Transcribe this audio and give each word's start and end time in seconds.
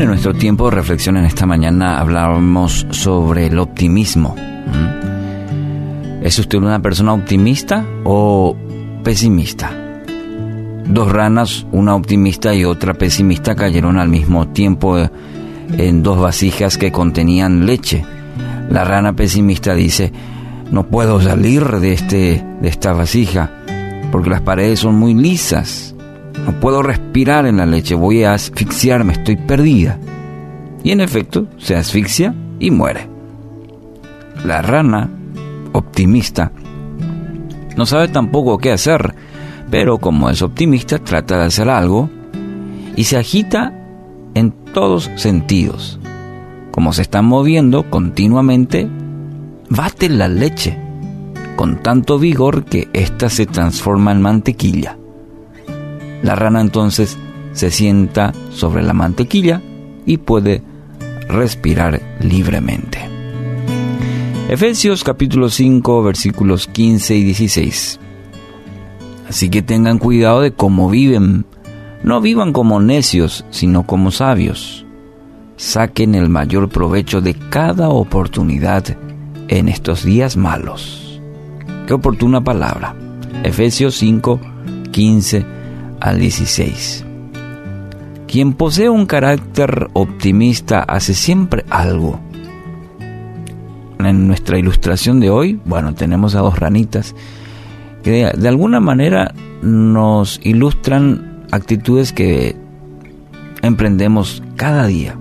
En 0.00 0.06
nuestro 0.06 0.32
tiempo 0.32 0.64
de 0.64 0.76
reflexión 0.76 1.18
en 1.18 1.26
esta 1.26 1.44
mañana 1.44 2.00
hablábamos 2.00 2.86
sobre 2.88 3.48
el 3.48 3.58
optimismo. 3.58 4.34
¿Es 6.22 6.38
usted 6.38 6.56
una 6.56 6.80
persona 6.80 7.12
optimista 7.12 7.84
o 8.04 8.56
pesimista? 9.04 9.70
Dos 10.86 11.12
ranas, 11.12 11.66
una 11.70 11.94
optimista 11.94 12.54
y 12.54 12.64
otra 12.64 12.94
pesimista, 12.94 13.54
cayeron 13.54 13.98
al 13.98 14.08
mismo 14.08 14.48
tiempo 14.48 14.96
en 15.76 16.02
dos 16.02 16.18
vasijas 16.18 16.78
que 16.78 16.90
contenían 16.90 17.66
leche. 17.66 18.02
La 18.70 18.84
rana 18.84 19.12
pesimista 19.12 19.74
dice, 19.74 20.14
no 20.70 20.86
puedo 20.86 21.20
salir 21.20 21.66
de, 21.78 21.92
este, 21.92 22.42
de 22.62 22.68
esta 22.70 22.94
vasija 22.94 23.50
porque 24.10 24.30
las 24.30 24.40
paredes 24.40 24.80
son 24.80 24.94
muy 24.94 25.12
lisas. 25.12 25.89
No 26.44 26.58
puedo 26.60 26.82
respirar 26.82 27.46
en 27.46 27.58
la 27.58 27.66
leche, 27.66 27.94
voy 27.94 28.24
a 28.24 28.34
asfixiarme, 28.34 29.12
estoy 29.14 29.36
perdida. 29.36 29.98
Y 30.82 30.92
en 30.92 31.00
efecto, 31.00 31.46
se 31.58 31.76
asfixia 31.76 32.34
y 32.58 32.70
muere. 32.70 33.08
La 34.44 34.62
rana, 34.62 35.10
optimista, 35.72 36.52
no 37.76 37.86
sabe 37.86 38.08
tampoco 38.08 38.58
qué 38.58 38.72
hacer, 38.72 39.14
pero 39.70 39.98
como 39.98 40.28
es 40.28 40.42
optimista, 40.42 40.98
trata 40.98 41.38
de 41.38 41.44
hacer 41.44 41.68
algo 41.68 42.10
y 42.96 43.04
se 43.04 43.16
agita 43.16 43.72
en 44.34 44.52
todos 44.74 45.10
sentidos. 45.16 45.98
Como 46.72 46.92
se 46.92 47.02
está 47.02 47.22
moviendo 47.22 47.88
continuamente, 47.88 48.88
bate 49.68 50.08
la 50.08 50.28
leche 50.28 50.78
con 51.56 51.82
tanto 51.82 52.18
vigor 52.18 52.64
que 52.64 52.88
ésta 52.92 53.28
se 53.28 53.46
transforma 53.46 54.12
en 54.12 54.22
mantequilla. 54.22 54.99
La 56.22 56.34
rana 56.34 56.60
entonces 56.60 57.18
se 57.52 57.70
sienta 57.70 58.32
sobre 58.50 58.82
la 58.82 58.92
mantequilla 58.92 59.62
y 60.06 60.18
puede 60.18 60.62
respirar 61.28 62.00
libremente. 62.20 62.98
Efesios 64.48 65.04
capítulo 65.04 65.48
5 65.48 66.02
versículos 66.02 66.66
15 66.66 67.16
y 67.16 67.24
16. 67.24 68.00
Así 69.28 69.48
que 69.48 69.62
tengan 69.62 69.98
cuidado 69.98 70.40
de 70.40 70.52
cómo 70.52 70.90
viven. 70.90 71.46
No 72.02 72.20
vivan 72.20 72.52
como 72.52 72.80
necios, 72.80 73.44
sino 73.50 73.86
como 73.86 74.10
sabios. 74.10 74.84
Saquen 75.56 76.14
el 76.14 76.28
mayor 76.28 76.68
provecho 76.68 77.20
de 77.20 77.34
cada 77.34 77.90
oportunidad 77.90 78.84
en 79.48 79.68
estos 79.68 80.04
días 80.04 80.36
malos. 80.36 81.20
Qué 81.86 81.94
oportuna 81.94 82.42
palabra. 82.42 82.96
Efesios 83.44 83.94
5, 83.96 84.40
15 84.90 85.59
al 86.00 86.18
16. 86.18 87.04
Quien 88.26 88.52
posee 88.52 88.88
un 88.88 89.06
carácter 89.06 89.88
optimista 89.92 90.80
hace 90.80 91.14
siempre 91.14 91.64
algo. 91.68 92.20
En 93.98 94.28
nuestra 94.28 94.58
ilustración 94.58 95.20
de 95.20 95.30
hoy, 95.30 95.60
bueno, 95.64 95.94
tenemos 95.94 96.34
a 96.34 96.40
dos 96.40 96.58
ranitas 96.58 97.14
que 98.02 98.32
de, 98.34 98.48
alguna 98.48 98.80
manera 98.80 99.34
nos 99.62 100.40
ilustran 100.42 101.44
actitudes 101.50 102.12
que 102.12 102.56
emprendemos 103.62 104.42
cada 104.56 104.86
día. 104.86 105.16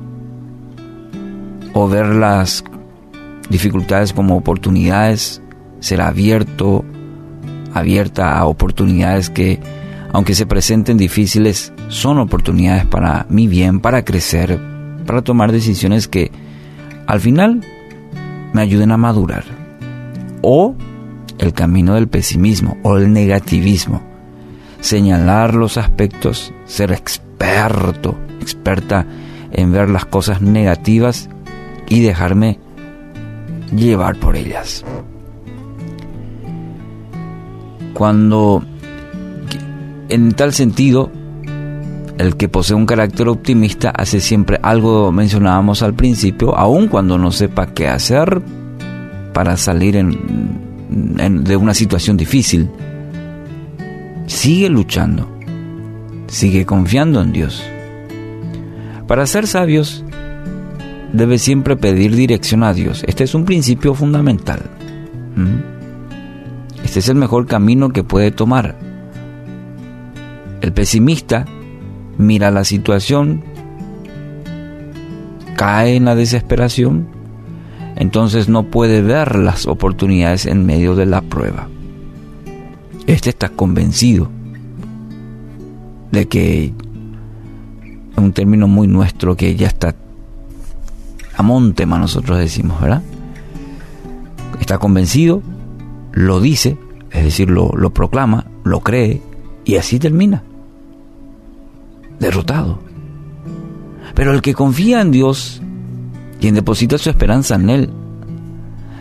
O 1.74 1.88
ver 1.88 2.08
las 2.08 2.64
dificultades 3.50 4.14
como 4.14 4.38
oportunidades, 4.38 5.42
ser 5.80 6.02
abierto, 6.02 6.86
abierta 7.74 8.38
a 8.38 8.46
oportunidades 8.46 9.30
que 9.30 9.60
aunque 10.12 10.36
se 10.36 10.46
presenten 10.46 10.98
difíciles, 10.98 11.72
son 11.88 12.18
oportunidades 12.18 12.86
para 12.86 13.26
mi 13.30 13.48
bien, 13.48 13.80
para 13.80 14.04
crecer, 14.04 14.60
para 15.06 15.22
tomar 15.22 15.52
decisiones 15.52 16.08
que 16.08 16.32
al 17.06 17.20
final 17.20 17.62
me 18.54 18.62
ayuden 18.62 18.92
a 18.92 18.98
madurar. 18.98 19.44
O 20.42 20.76
el 21.38 21.54
camino 21.54 21.96
del 21.96 22.08
pesimismo 22.08 22.78
o 22.84 22.98
el 22.98 23.12
negativismo. 23.14 24.02
Señalar 24.82 25.56
los 25.56 25.78
aspectos, 25.78 26.54
ser 26.66 26.92
experto, 26.92 28.18
experta 28.42 29.06
en 29.52 29.72
ver 29.72 29.90
las 29.90 30.06
cosas 30.06 30.42
negativas 30.42 31.30
y 31.88 32.02
dejarme 32.02 32.60
llevar 33.76 34.16
por 34.18 34.36
ellas. 34.36 34.86
Cuando 37.94 38.64
en 40.10 40.32
tal 40.34 40.54
sentido, 40.54 41.12
el 42.18 42.36
que 42.36 42.50
posee 42.50 42.76
un 42.76 42.86
carácter 42.86 43.28
optimista 43.30 43.92
hace 43.92 44.20
siempre 44.20 44.60
algo, 44.62 45.12
mencionábamos 45.12 45.84
al 45.84 45.94
principio, 45.94 46.56
aun 46.56 46.88
cuando 46.88 47.18
no 47.18 47.32
sepa 47.32 47.68
qué 47.68 47.88
hacer 47.88 48.42
para 49.34 49.56
salir 49.56 49.96
de 50.90 51.56
una 51.56 51.74
situación 51.74 52.18
difícil. 52.18 52.70
Sigue 54.26 54.70
luchando, 54.70 55.30
sigue 56.28 56.66
confiando 56.66 57.22
en 57.22 57.32
Dios. 57.32 57.64
Para 59.08 59.26
ser 59.26 59.48
sabios, 59.48 60.04
debe 61.14 61.38
siempre 61.38 61.78
pedir 61.78 62.16
dirección 62.16 62.64
a 62.64 62.74
Dios. 62.74 63.04
Este 63.08 63.24
es 63.24 63.34
un 63.34 63.46
principio 63.46 63.94
fundamental. 63.94 64.60
¿Mm? 65.36 66.84
Este 66.84 67.00
es 67.00 67.10
el 67.10 67.16
mejor 67.16 67.48
camino 67.48 67.90
que 67.90 68.04
puede 68.04 68.32
tomar 68.32 68.89
el 70.62 70.74
pesimista 70.74 71.46
mira 72.20 72.52
la 72.52 72.66
situación, 72.66 73.42
cae 75.56 75.96
en 75.96 76.06
la 76.06 76.16
desesperación, 76.16 77.08
entonces 77.96 78.50
no 78.50 78.64
puede 78.64 79.02
ver 79.02 79.38
las 79.38 79.66
oportunidades 79.66 80.46
en 80.46 80.66
medio 80.66 80.96
de 80.96 81.06
la 81.06 81.22
prueba. 81.22 81.70
Este 83.08 83.30
está 83.30 83.50
convencido 83.50 84.30
de 86.12 86.28
que, 86.28 86.74
un 88.18 88.34
término 88.34 88.68
muy 88.68 88.88
nuestro, 88.88 89.38
que 89.38 89.56
ya 89.56 89.68
está 89.68 89.96
a 91.36 91.42
montema, 91.42 91.98
nosotros 91.98 92.38
decimos, 92.38 92.82
¿verdad? 92.82 93.02
Está 94.60 94.78
convencido, 94.78 95.42
lo 96.12 96.42
dice, 96.42 96.78
es 97.12 97.24
decir, 97.24 97.50
lo, 97.50 97.72
lo 97.78 97.94
proclama, 97.94 98.46
lo 98.66 98.82
cree, 98.82 99.22
y 99.64 99.78
así 99.78 100.00
termina 100.00 100.44
derrotado. 102.20 102.80
Pero 104.16 104.34
el 104.34 104.42
que 104.42 104.54
confía 104.54 105.02
en 105.02 105.12
Dios, 105.12 105.62
quien 106.40 106.56
deposita 106.56 106.98
su 106.98 107.10
esperanza 107.10 107.56
en 107.56 107.70
Él, 107.70 107.90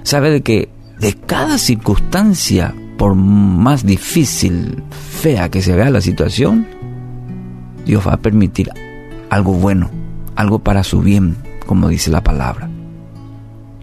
sabe 0.03 0.31
de 0.31 0.43
que 0.43 0.69
de 0.99 1.15
cada 1.15 1.59
circunstancia, 1.59 2.75
por 2.97 3.15
más 3.15 3.84
difícil, 3.84 4.83
fea 4.91 5.49
que 5.49 5.62
se 5.62 5.75
vea 5.75 5.91
la 5.91 6.01
situación, 6.01 6.67
Dios 7.84 8.07
va 8.07 8.15
a 8.15 8.21
permitir 8.21 8.71
algo 9.31 9.55
bueno, 9.55 9.91
algo 10.37 10.59
para 10.59 10.83
su 10.83 11.01
bien, 11.01 11.37
como 11.66 11.89
dice 11.89 12.10
la 12.10 12.22
palabra. 12.22 12.69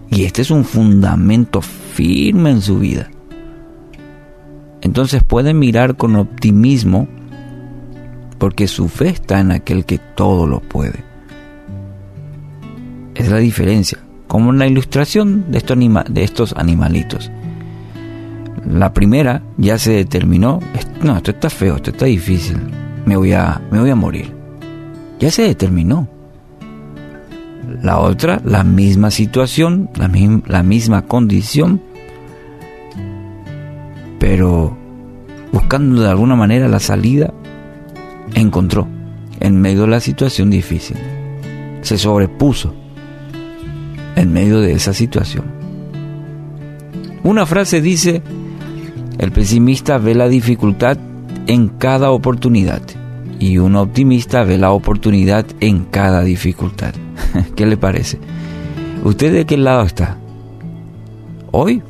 Y 0.10 0.24
este 0.24 0.42
es 0.42 0.52
un 0.52 0.64
fundamento 0.64 1.62
firme 1.62 2.52
en 2.52 2.62
su 2.62 2.80
vida. 2.80 3.10
Entonces 4.82 5.24
puede 5.24 5.54
mirar 5.54 5.96
con 5.96 6.16
optimismo 6.16 7.08
porque 8.38 8.68
su 8.68 8.90
fe 8.90 9.10
está 9.10 9.40
en 9.40 9.52
aquel 9.52 9.86
que 9.86 9.98
todo 9.98 10.48
lo 10.48 10.60
puede. 10.60 11.04
Es 13.16 13.30
la 13.30 13.38
diferencia, 13.38 14.00
como 14.28 14.52
en 14.52 14.60
la 14.60 14.68
ilustración 14.68 15.52
de 15.52 15.58
estos, 15.58 15.78
de 16.10 16.24
estos 16.24 16.54
animalitos. 16.54 17.32
La 18.70 18.94
primera 18.94 19.42
ya 19.58 19.78
se 19.78 19.92
determinó, 19.92 20.60
no, 21.02 21.18
esto 21.18 21.32
está 21.32 21.50
feo, 21.50 21.76
esto 21.76 21.92
está 21.92 22.06
difícil, 22.06 22.58
me 23.06 23.16
voy 23.16 23.34
a, 23.34 23.62
me 23.72 23.80
voy 23.80 23.90
a 23.90 23.96
morir. 23.96 24.34
Ya 25.20 25.32
se 25.32 25.44
determinó. 25.44 26.08
La 27.82 28.00
otra, 28.00 28.42
la 28.44 28.64
misma 28.64 29.12
situación, 29.12 29.90
la, 29.96 30.10
la 30.48 30.64
misma 30.64 31.04
condición, 31.04 31.82
pero 34.20 34.78
buscando 35.52 36.02
de 36.02 36.10
alguna 36.10 36.36
manera 36.36 36.68
la 36.68 36.80
salida 36.80 37.34
encontró 38.34 38.88
en 39.40 39.60
medio 39.62 39.82
de 39.82 39.88
la 39.88 40.00
situación 40.00 40.50
difícil. 40.50 40.98
Se 41.82 41.98
sobrepuso 41.98 42.74
en 44.16 44.34
medio 44.34 44.62
de 44.62 44.74
esa 44.74 44.94
situación. 44.94 45.46
Una 47.24 47.46
frase 47.46 47.82
dice, 47.82 48.22
el 49.18 49.32
pesimista 49.32 49.98
ve 49.98 50.16
la 50.16 50.28
dificultad 50.28 50.98
en 51.48 51.70
cada 51.70 52.12
oportunidad 52.12 52.82
y 53.40 53.58
un 53.58 53.76
optimista 53.76 54.44
ve 54.44 54.58
la 54.58 54.72
oportunidad 54.72 55.46
en 55.60 55.86
cada 55.86 56.24
dificultad. 56.24 56.94
¿Qué 57.56 57.66
le 57.66 57.78
parece? 57.78 58.20
¿Usted 59.04 59.34
de 59.34 59.46
qué 59.46 59.58
lado 59.58 59.84
está? 59.84 60.18
Hoy, 61.52 61.82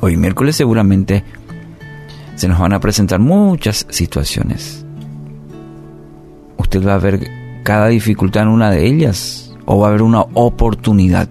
hoy 0.00 0.16
miércoles 0.16 0.56
seguramente 0.56 1.24
se 2.36 2.48
nos 2.48 2.58
van 2.58 2.72
a 2.72 2.80
presentar 2.80 3.20
muchas 3.20 3.86
situaciones 3.90 4.82
va 6.78 6.94
a 6.94 6.98
ver 6.98 7.28
cada 7.62 7.88
dificultad 7.88 8.44
en 8.44 8.48
una 8.48 8.70
de 8.70 8.86
ellas 8.86 9.54
o 9.66 9.78
va 9.78 9.86
a 9.86 9.90
haber 9.90 10.02
una 10.02 10.22
oportunidad 10.34 11.28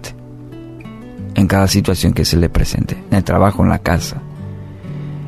en 1.34 1.46
cada 1.46 1.68
situación 1.68 2.12
que 2.12 2.24
se 2.24 2.36
le 2.36 2.48
presente, 2.48 3.02
en 3.10 3.16
el 3.16 3.24
trabajo, 3.24 3.62
en 3.62 3.70
la 3.70 3.78
casa, 3.78 4.20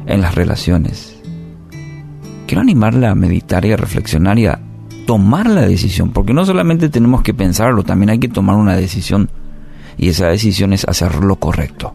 en 0.06 0.20
las 0.20 0.34
relaciones. 0.34 1.20
Quiero 2.46 2.60
animarle 2.60 3.06
a 3.06 3.14
meditar 3.14 3.64
y 3.64 3.72
a 3.72 3.76
reflexionar 3.76 4.38
y 4.38 4.46
a 4.46 4.60
tomar 5.06 5.48
la 5.48 5.62
decisión, 5.62 6.10
porque 6.10 6.34
no 6.34 6.44
solamente 6.44 6.88
tenemos 6.88 7.22
que 7.22 7.34
pensarlo, 7.34 7.82
también 7.82 8.10
hay 8.10 8.18
que 8.18 8.28
tomar 8.28 8.56
una 8.56 8.76
decisión 8.76 9.30
y 9.96 10.08
esa 10.08 10.28
decisión 10.28 10.72
es 10.72 10.86
hacer 10.86 11.22
lo 11.24 11.36
correcto. 11.36 11.92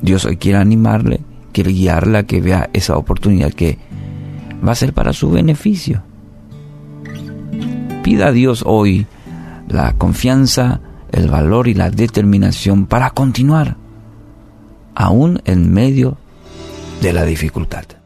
Dios 0.00 0.24
hoy 0.24 0.36
quiere 0.36 0.58
animarle, 0.58 1.20
quiere 1.52 1.72
guiarla 1.72 2.20
a 2.20 2.22
que 2.24 2.40
vea 2.40 2.70
esa 2.72 2.96
oportunidad 2.96 3.52
que 3.52 3.78
va 4.66 4.72
a 4.72 4.76
ser 4.76 4.92
para 4.92 5.12
su 5.12 5.30
beneficio. 5.30 6.02
Pida 8.06 8.28
a 8.28 8.32
Dios 8.32 8.62
hoy 8.64 9.04
la 9.66 9.94
confianza, 9.94 10.80
el 11.10 11.26
valor 11.28 11.66
y 11.66 11.74
la 11.74 11.90
determinación 11.90 12.86
para 12.86 13.10
continuar, 13.10 13.78
aún 14.94 15.42
en 15.44 15.72
medio 15.72 16.16
de 17.02 17.12
la 17.12 17.24
dificultad. 17.24 17.96